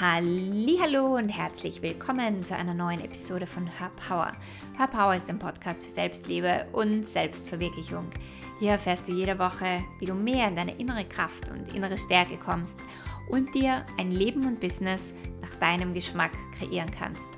[0.00, 4.32] Hallo und herzlich willkommen zu einer neuen Episode von Her Power.
[4.76, 8.06] Her Power ist ein Podcast für Selbstliebe und Selbstverwirklichung.
[8.60, 12.36] Hier erfährst du jede Woche, wie du mehr in deine innere Kraft und innere Stärke
[12.36, 12.78] kommst
[13.28, 17.30] und dir ein Leben und Business nach deinem Geschmack kreieren kannst.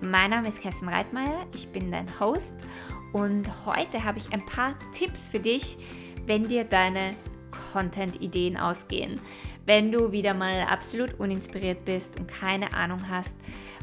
[0.00, 2.64] Mein Name ist Kerstin Reitmeier, ich bin dein Host
[3.12, 5.76] und heute habe ich ein paar Tipps für dich,
[6.26, 7.14] wenn dir deine
[7.72, 9.20] Content-Ideen ausgehen
[9.68, 13.36] wenn du wieder mal absolut uninspiriert bist und keine Ahnung hast,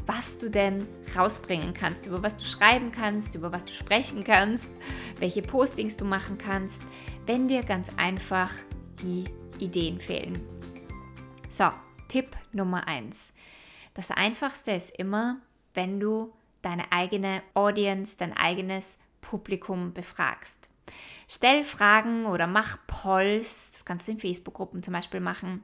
[0.04, 0.84] was du denn
[1.16, 4.72] rausbringen kannst, über was du schreiben kannst, über was du sprechen kannst,
[5.20, 6.82] welche Postings du machen kannst,
[7.26, 8.52] wenn dir ganz einfach
[9.00, 9.26] die
[9.60, 10.40] Ideen fehlen.
[11.48, 11.70] So,
[12.08, 13.32] Tipp Nummer 1.
[13.94, 15.36] Das Einfachste ist immer,
[15.74, 20.68] wenn du deine eigene Audience, dein eigenes Publikum befragst.
[21.28, 25.62] Stell Fragen oder mach Polls, das kannst du in Facebook-Gruppen zum Beispiel machen.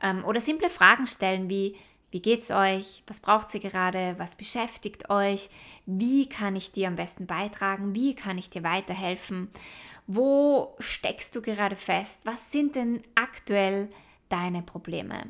[0.00, 1.76] Ähm, oder simple Fragen stellen wie,
[2.10, 3.02] wie geht's euch?
[3.06, 4.14] Was braucht ihr gerade?
[4.18, 5.48] Was beschäftigt euch?
[5.86, 7.94] Wie kann ich dir am besten beitragen?
[7.94, 9.48] Wie kann ich dir weiterhelfen?
[10.06, 12.20] Wo steckst du gerade fest?
[12.24, 13.88] Was sind denn aktuell
[14.28, 15.22] deine Probleme?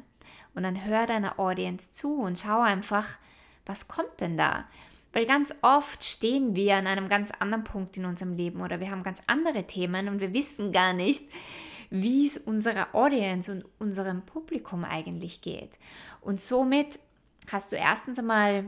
[0.55, 3.07] Und dann hör deiner Audience zu und schau einfach,
[3.65, 4.65] was kommt denn da?
[5.13, 8.91] Weil ganz oft stehen wir an einem ganz anderen Punkt in unserem Leben oder wir
[8.91, 11.25] haben ganz andere Themen und wir wissen gar nicht,
[11.91, 15.79] wie es unserer Audience und unserem Publikum eigentlich geht.
[16.23, 16.99] Und somit
[17.51, 18.65] hast du erstens einmal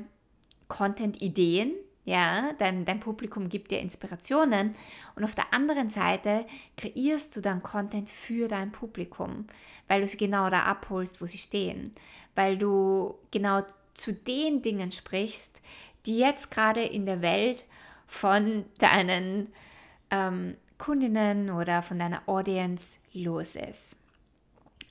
[0.69, 1.73] Content-Ideen,
[2.05, 4.75] ja, dein, dein Publikum gibt dir Inspirationen
[5.17, 6.45] und auf der anderen Seite
[6.77, 9.47] kreierst du dann Content für dein Publikum,
[9.89, 11.95] weil du sie genau da abholst, wo sie stehen,
[12.34, 13.62] weil du genau
[13.95, 15.62] zu den Dingen sprichst,
[16.07, 17.65] die jetzt gerade in der Welt
[18.07, 19.53] von deinen
[20.11, 23.97] ähm, Kundinnen oder von deiner Audience los ist.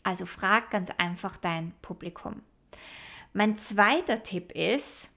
[0.03, 2.41] Also frag ganz einfach dein Publikum.
[3.33, 5.09] Mein zweiter Tipp ist,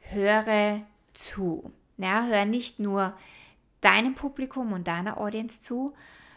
[0.00, 0.80] höre
[1.12, 1.72] zu.
[1.98, 3.16] Ja, hör nicht nur
[3.80, 5.94] deinem Publikum und deiner Audience zu,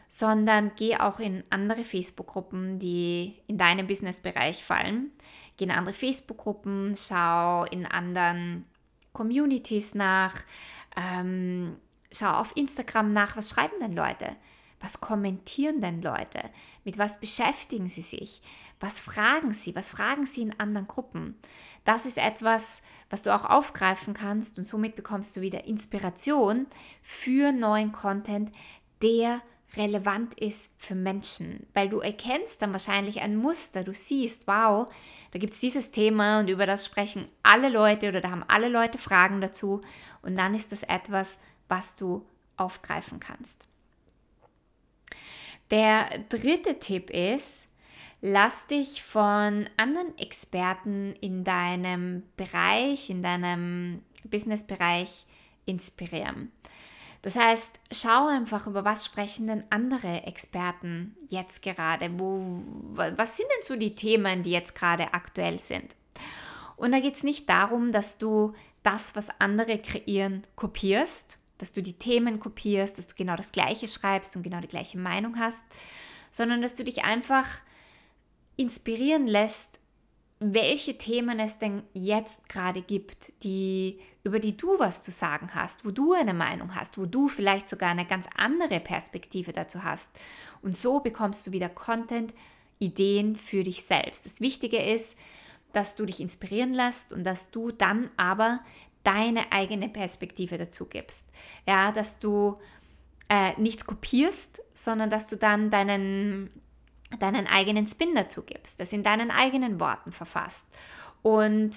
[0.07, 5.11] sondern geh auch in andere Facebook-Gruppen, die in deinem Business-Bereich fallen.
[5.59, 8.65] Geh in andere Facebook-Gruppen, schau in anderen
[9.11, 10.33] Communities nach,
[10.95, 11.75] ähm,
[12.13, 14.37] schau auf Instagram nach, was schreiben denn Leute?
[14.79, 16.49] Was kommentieren denn Leute?
[16.85, 18.41] Mit was beschäftigen sie sich?
[18.79, 19.75] Was fragen sie?
[19.75, 21.37] Was fragen sie in anderen Gruppen?
[21.83, 26.67] Das ist etwas, was du auch aufgreifen kannst und somit bekommst du wieder Inspiration
[27.03, 28.49] für neuen Content,
[29.01, 29.41] der
[29.77, 34.91] relevant ist für Menschen, weil du erkennst dann wahrscheinlich ein Muster, du siehst, wow,
[35.31, 38.69] da gibt es dieses Thema und über das sprechen alle Leute oder da haben alle
[38.69, 39.81] Leute Fragen dazu
[40.21, 41.37] und dann ist das etwas,
[41.67, 42.25] was du
[42.57, 43.67] aufgreifen kannst.
[45.69, 47.65] Der dritte Tipp ist,
[48.21, 55.25] lass dich von anderen Experten in deinem Bereich, in deinem Businessbereich
[55.65, 56.51] inspirieren.
[57.21, 62.09] Das heißt, schau einfach, über was sprechen denn andere Experten jetzt gerade?
[62.17, 62.61] Wo,
[62.93, 65.95] was sind denn so die Themen, die jetzt gerade aktuell sind?
[66.77, 68.53] Und da geht es nicht darum, dass du
[68.83, 73.89] das, was andere kreieren, kopierst, dass du die Themen kopierst, dass du genau das Gleiche
[73.89, 75.65] schreibst und genau die gleiche Meinung hast,
[76.31, 77.47] sondern dass du dich einfach
[78.55, 79.81] inspirieren lässt,
[80.39, 85.85] welche Themen es denn jetzt gerade gibt, die, über die du was zu sagen hast,
[85.85, 90.17] wo du eine Meinung hast, wo du vielleicht sogar eine ganz andere Perspektive dazu hast.
[90.61, 92.33] Und so bekommst du wieder Content,
[92.79, 94.25] Ideen für dich selbst.
[94.25, 95.17] Das Wichtige ist,
[95.73, 98.61] dass du dich inspirieren lässt und dass du dann aber
[99.03, 101.29] deine eigene Perspektive dazu gibst.
[101.67, 102.57] Ja, dass du
[103.27, 106.49] äh, nichts kopierst, sondern dass du dann deinen
[107.17, 110.67] deinen eigenen Spin dazu gibst, das in deinen eigenen Worten verfasst
[111.21, 111.71] und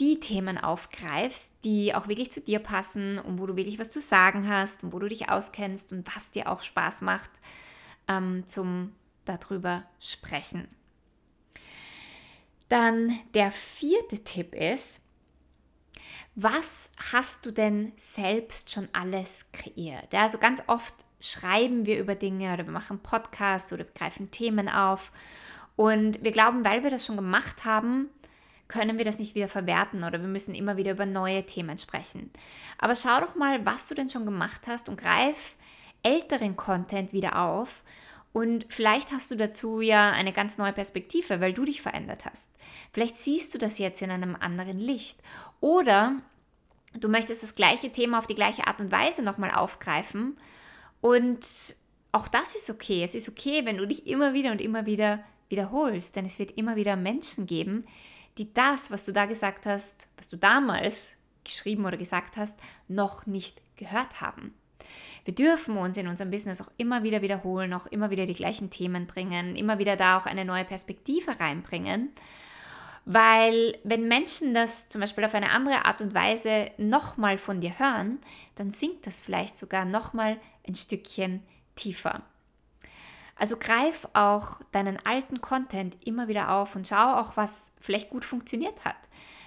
[0.00, 4.00] die Themen aufgreifst, die auch wirklich zu dir passen und wo du wirklich was zu
[4.00, 7.30] sagen hast und wo du dich auskennst und was dir auch Spaß macht
[8.06, 8.92] ähm, zum
[9.24, 10.68] darüber sprechen.
[12.68, 15.02] Dann der vierte Tipp ist,
[16.34, 20.12] was hast du denn selbst schon alles kreiert?
[20.12, 24.68] Ja, also ganz oft schreiben wir über Dinge oder wir machen Podcasts oder greifen Themen
[24.68, 25.12] auf.
[25.76, 28.08] Und wir glauben, weil wir das schon gemacht haben,
[28.68, 32.30] können wir das nicht wieder verwerten oder wir müssen immer wieder über neue Themen sprechen.
[32.78, 35.56] Aber schau doch mal, was du denn schon gemacht hast und greif
[36.02, 37.82] älteren Content wieder auf.
[38.32, 42.50] Und vielleicht hast du dazu ja eine ganz neue Perspektive, weil du dich verändert hast.
[42.92, 45.18] Vielleicht siehst du das jetzt in einem anderen Licht.
[45.60, 46.16] Oder
[46.92, 50.36] du möchtest das gleiche Thema auf die gleiche Art und Weise nochmal aufgreifen
[51.00, 51.76] und
[52.12, 53.02] auch das ist okay.
[53.04, 56.52] Es ist okay, wenn du dich immer wieder und immer wieder wiederholst, denn es wird
[56.52, 57.84] immer wieder Menschen geben,
[58.38, 63.26] die das, was du da gesagt hast, was du damals geschrieben oder gesagt hast, noch
[63.26, 64.54] nicht gehört haben.
[65.24, 68.70] Wir dürfen uns in unserem Business auch immer wieder wiederholen, auch immer wieder die gleichen
[68.70, 72.10] Themen bringen, immer wieder da auch eine neue Perspektive reinbringen.
[73.04, 77.78] Weil wenn Menschen das zum Beispiel auf eine andere Art und Weise nochmal von dir
[77.78, 78.18] hören,
[78.54, 81.42] dann sinkt das vielleicht sogar nochmal ein Stückchen
[81.76, 82.22] tiefer.
[83.36, 88.24] Also greif auch deinen alten Content immer wieder auf und schau auch, was vielleicht gut
[88.24, 88.96] funktioniert hat.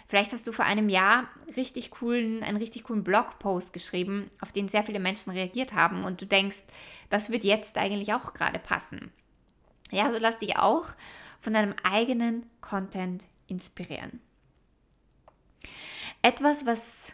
[0.07, 4.67] Vielleicht hast du vor einem Jahr richtig coolen, einen richtig coolen Blogpost geschrieben, auf den
[4.67, 6.63] sehr viele Menschen reagiert haben und du denkst,
[7.09, 9.11] das wird jetzt eigentlich auch gerade passen.
[9.89, 10.87] Ja, also lass dich auch
[11.39, 14.21] von deinem eigenen Content inspirieren.
[16.21, 17.13] Etwas, was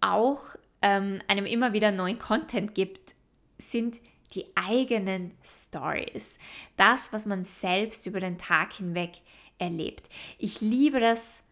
[0.00, 3.14] auch ähm, einem immer wieder neuen Content gibt,
[3.58, 4.00] sind
[4.34, 6.38] die eigenen Stories.
[6.76, 9.20] Das, was man selbst über den Tag hinweg
[9.58, 10.08] erlebt.
[10.38, 11.42] Ich liebe das,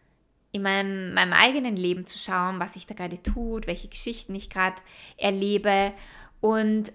[0.53, 4.49] in meinem, meinem eigenen Leben zu schauen, was sich da gerade tut, welche Geschichten ich
[4.49, 4.81] gerade
[5.19, 5.93] erlebe
[6.41, 6.93] und,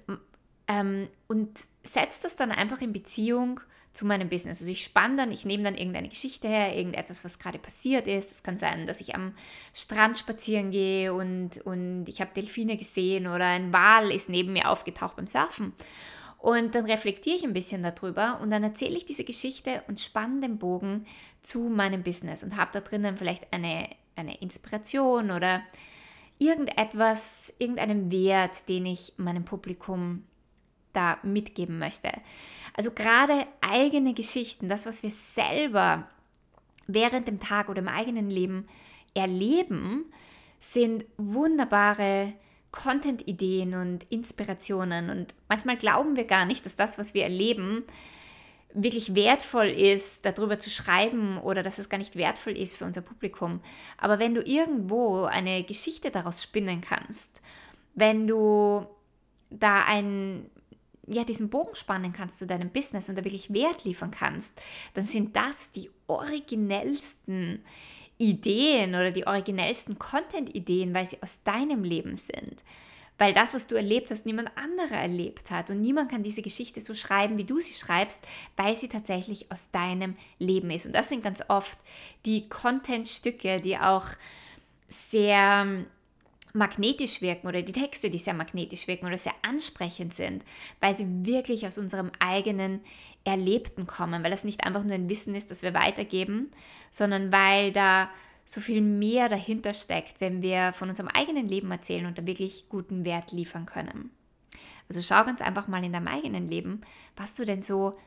[0.67, 3.59] ähm, und setze das dann einfach in Beziehung
[3.93, 4.59] zu meinem Business.
[4.59, 8.31] Also ich spanne dann, ich nehme dann irgendeine Geschichte her, irgendetwas, was gerade passiert ist.
[8.31, 9.35] Es kann sein, dass ich am
[9.73, 14.69] Strand spazieren gehe und, und ich habe Delfine gesehen oder ein Wal ist neben mir
[14.69, 15.73] aufgetaucht beim Surfen.
[16.39, 20.41] Und dann reflektiere ich ein bisschen darüber und dann erzähle ich diese Geschichte und spanne
[20.41, 21.05] den Bogen
[21.41, 25.61] zu meinem Business und habe da drinnen vielleicht eine, eine Inspiration oder
[26.39, 30.23] irgendetwas, irgendeinen Wert, den ich meinem Publikum
[30.93, 32.11] da mitgeben möchte.
[32.75, 36.07] Also gerade eigene Geschichten, das, was wir selber
[36.87, 38.67] während dem Tag oder im eigenen Leben
[39.13, 40.05] erleben,
[40.59, 42.33] sind wunderbare
[42.71, 45.09] Content-Ideen und Inspirationen.
[45.09, 47.83] Und manchmal glauben wir gar nicht, dass das, was wir erleben,
[48.73, 53.01] wirklich wertvoll ist, darüber zu schreiben oder dass es gar nicht wertvoll ist für unser
[53.01, 53.61] Publikum.
[53.97, 57.39] Aber wenn du irgendwo eine Geschichte daraus spinnen kannst,
[57.93, 58.87] wenn du
[59.51, 60.49] da ein,
[61.07, 64.59] ja, diesen Bogen spannen kannst zu deinem Business und da wirklich Wert liefern kannst,
[64.93, 67.63] dann sind das die originellsten
[68.17, 72.63] Ideen oder die originellsten Content-Ideen, weil sie aus deinem Leben sind.
[73.17, 75.69] Weil das, was du erlebt hast, niemand anderer erlebt hat.
[75.69, 78.25] Und niemand kann diese Geschichte so schreiben, wie du sie schreibst,
[78.55, 80.85] weil sie tatsächlich aus deinem Leben ist.
[80.85, 81.77] Und das sind ganz oft
[82.25, 84.05] die Content-Stücke, die auch
[84.89, 85.85] sehr
[86.53, 90.45] magnetisch wirken oder die Texte, die sehr magnetisch wirken oder sehr ansprechend sind,
[90.79, 92.81] weil sie wirklich aus unserem eigenen
[93.23, 96.51] Erlebten kommen, weil das nicht einfach nur ein Wissen ist, das wir weitergeben,
[96.91, 98.09] sondern weil da
[98.45, 102.69] so viel mehr dahinter steckt, wenn wir von unserem eigenen Leben erzählen und da wirklich
[102.69, 104.11] guten Wert liefern können.
[104.89, 106.81] Also schau ganz einfach mal in deinem eigenen Leben,
[107.15, 107.97] was du denn so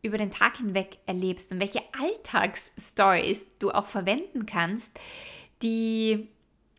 [0.00, 4.98] über den Tag hinweg erlebst und welche Alltagsstories du auch verwenden kannst,
[5.62, 6.28] die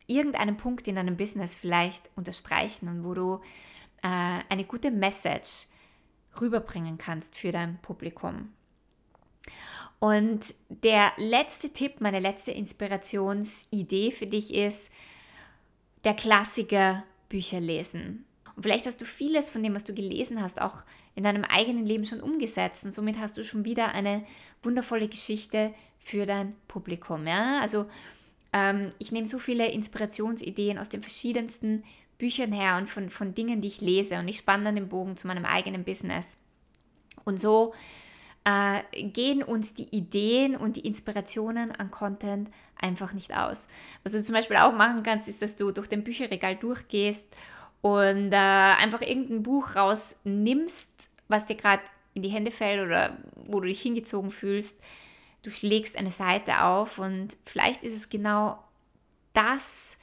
[0.07, 3.41] irgendeinen Punkt in deinem Business vielleicht unterstreichen und wo du
[4.01, 5.67] äh, eine gute Message
[6.39, 8.53] rüberbringen kannst für dein Publikum.
[9.99, 14.91] Und der letzte Tipp, meine letzte Inspirationsidee für dich ist,
[16.03, 18.25] der Klassiker Bücher lesen.
[18.55, 20.83] Und vielleicht hast du vieles von dem, was du gelesen hast, auch
[21.15, 24.25] in deinem eigenen Leben schon umgesetzt und somit hast du schon wieder eine
[24.61, 27.25] wundervolle Geschichte für dein Publikum.
[27.25, 27.59] Ja?
[27.61, 27.85] Also
[28.53, 31.83] ähm, ich nehme so viele Inspirationsideen aus den verschiedensten
[32.17, 35.17] Büchern her und von, von Dingen, die ich lese und ich spanne dann den Bogen
[35.17, 36.37] zu meinem eigenen Business.
[37.25, 37.73] Und so
[38.45, 43.67] äh, gehen uns die Ideen und die Inspirationen an Content einfach nicht aus.
[44.03, 47.35] Was du zum Beispiel auch machen kannst, ist, dass du durch den Bücherregal durchgehst
[47.81, 50.91] und äh, einfach irgendein Buch rausnimmst,
[51.27, 51.83] was dir gerade
[52.13, 53.17] in die Hände fällt oder
[53.47, 54.79] wo du dich hingezogen fühlst
[55.43, 58.63] du schlägst eine Seite auf und vielleicht ist es genau
[59.33, 59.97] das,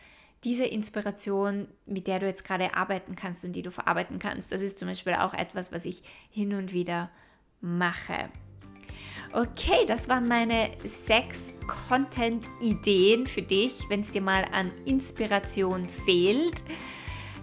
[0.44, 4.52] diese Inspiration, mit der du jetzt gerade arbeiten kannst und die du verarbeiten kannst.
[4.52, 7.10] Das ist zum Beispiel auch etwas, was ich hin und wieder
[7.60, 8.30] mache.
[9.32, 11.52] Okay, das waren meine sechs
[11.88, 16.64] Content-Ideen für dich, wenn es dir mal an Inspiration fehlt.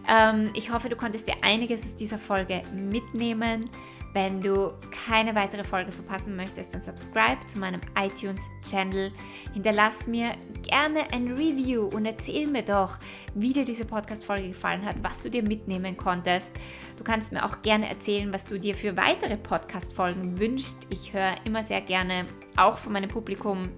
[0.09, 3.69] Ähm, ich hoffe, du konntest dir einiges aus dieser Folge mitnehmen.
[4.19, 4.73] Wenn du
[5.05, 9.11] keine weitere Folge verpassen möchtest, dann subscribe zu meinem iTunes-Channel.
[9.53, 10.31] Hinterlass mir
[10.63, 12.97] gerne ein Review und erzähl mir doch,
[13.35, 16.55] wie dir diese Podcast-Folge gefallen hat, was du dir mitnehmen konntest.
[16.97, 20.87] Du kannst mir auch gerne erzählen, was du dir für weitere Podcast-Folgen wünschst.
[20.89, 23.69] Ich höre immer sehr gerne auch von meinem Publikum,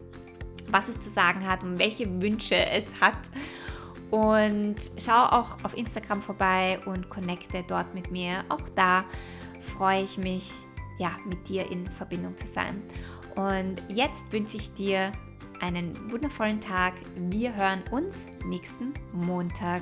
[0.69, 3.29] was es zu sagen hat und welche Wünsche es hat.
[4.10, 8.46] Und schau auch auf Instagram vorbei und connecte dort mit mir.
[8.48, 9.03] Auch da
[9.60, 10.51] freue ich mich,
[10.98, 12.82] ja, mit dir in Verbindung zu sein.
[13.36, 15.12] Und jetzt wünsche ich dir
[15.62, 16.94] einen wundervollen Tag.
[17.16, 19.82] Wir hören uns nächsten Montag.